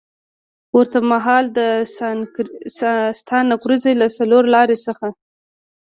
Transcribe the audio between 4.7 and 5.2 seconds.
څخه